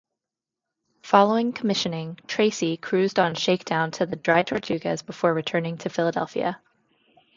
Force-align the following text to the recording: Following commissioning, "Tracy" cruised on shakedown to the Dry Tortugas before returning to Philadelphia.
Following 1.03 1.53
commissioning, 1.53 2.17
"Tracy" 2.25 2.75
cruised 2.75 3.19
on 3.19 3.35
shakedown 3.35 3.91
to 3.91 4.07
the 4.07 4.15
Dry 4.15 4.41
Tortugas 4.41 5.03
before 5.05 5.31
returning 5.31 5.77
to 5.77 5.89
Philadelphia. 5.89 6.59